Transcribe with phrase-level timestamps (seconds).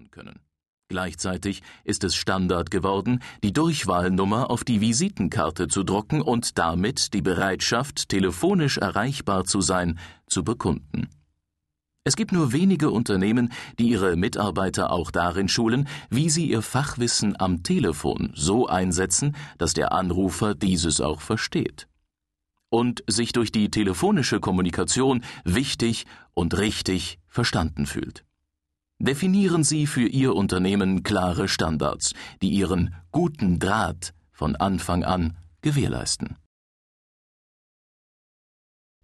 [0.00, 0.40] anschauen können.
[0.88, 7.22] Gleichzeitig ist es Standard geworden, die Durchwahlnummer auf die Visitenkarte zu drucken und damit die
[7.22, 11.08] Bereitschaft, telefonisch erreichbar zu sein, zu bekunden.
[12.02, 17.38] Es gibt nur wenige Unternehmen, die ihre Mitarbeiter auch darin schulen, wie sie ihr Fachwissen
[17.38, 21.86] am Telefon so einsetzen, dass der Anrufer dieses auch versteht.
[22.68, 28.24] Und sich durch die telefonische Kommunikation wichtig und richtig verstanden fühlt.
[29.02, 32.12] Definieren Sie für Ihr Unternehmen klare Standards,
[32.42, 36.36] die Ihren guten Draht von Anfang an gewährleisten.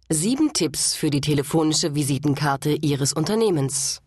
[0.07, 4.03] Sieben Tipps für die telefonische Visitenkarte Ihres Unternehmens.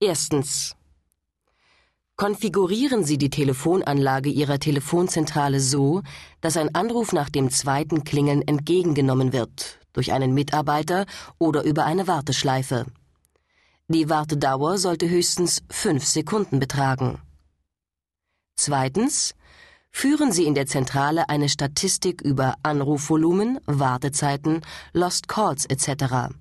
[0.00, 0.74] Erstens.
[2.16, 6.02] Konfigurieren Sie die Telefonanlage Ihrer Telefonzentrale so,
[6.40, 11.06] dass ein Anruf nach dem zweiten Klingeln entgegengenommen wird, durch einen Mitarbeiter
[11.38, 12.86] oder über eine Warteschleife.
[13.88, 17.20] Die Wartedauer sollte höchstens fünf Sekunden betragen.
[18.56, 19.34] Zweitens.
[19.94, 24.62] Führen Sie in der Zentrale eine Statistik über Anrufvolumen, Wartezeiten,
[24.94, 26.34] Lost Calls etc.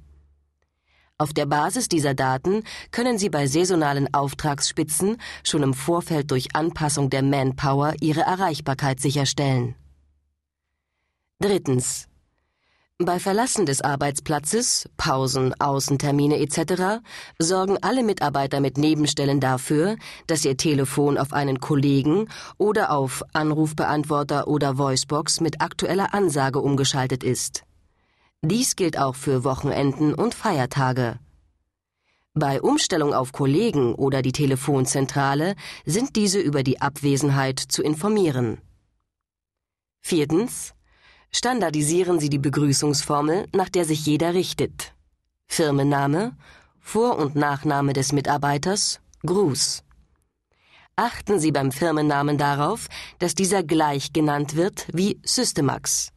[1.17, 7.09] Auf der Basis dieser Daten können Sie bei saisonalen Auftragsspitzen schon im Vorfeld durch Anpassung
[7.09, 9.75] der Manpower Ihre Erreichbarkeit sicherstellen.
[11.39, 12.07] Drittens.
[13.03, 17.01] Bei Verlassen des Arbeitsplatzes, Pausen, Außentermine etc.
[17.39, 19.95] sorgen alle Mitarbeiter mit Nebenstellen dafür,
[20.27, 22.27] dass ihr Telefon auf einen Kollegen
[22.59, 27.63] oder auf Anrufbeantworter oder Voicebox mit aktueller Ansage umgeschaltet ist.
[28.43, 31.17] Dies gilt auch für Wochenenden und Feiertage.
[32.35, 38.59] Bei Umstellung auf Kollegen oder die Telefonzentrale sind diese über die Abwesenheit zu informieren.
[40.01, 40.75] Viertens
[41.33, 44.93] Standardisieren Sie die Begrüßungsformel, nach der sich jeder richtet.
[45.47, 46.35] Firmenname,
[46.79, 49.83] Vor- und Nachname des Mitarbeiters, Gruß.
[50.95, 52.87] Achten Sie beim Firmennamen darauf,
[53.19, 56.11] dass dieser gleich genannt wird wie Systemax.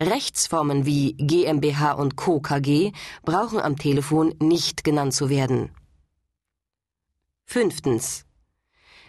[0.00, 2.40] Rechtsformen wie GmbH und Co.
[2.40, 2.92] KG
[3.24, 5.70] brauchen am Telefon nicht genannt zu werden.
[7.46, 8.27] Fünftens.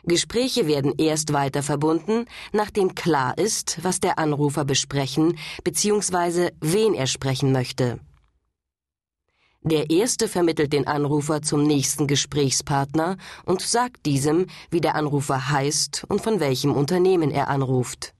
[0.10, 6.50] Gespräche werden erst weiter verbunden, nachdem klar ist, was der Anrufer besprechen bzw.
[6.60, 8.00] wen er sprechen möchte.
[9.62, 16.06] Der erste vermittelt den Anrufer zum nächsten Gesprächspartner und sagt diesem, wie der Anrufer heißt
[16.08, 18.14] und von welchem Unternehmen er anruft.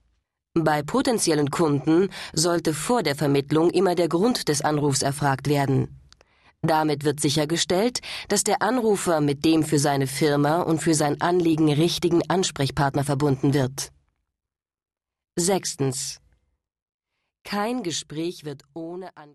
[0.54, 5.99] Bei potenziellen Kunden sollte vor der Vermittlung immer der Grund des Anrufs erfragt werden.
[6.62, 11.72] Damit wird sichergestellt, dass der Anrufer mit dem für seine Firma und für sein Anliegen
[11.72, 13.92] richtigen Ansprechpartner verbunden wird.
[15.36, 16.20] Sechstens.
[17.44, 19.28] Kein Gespräch wird ohne An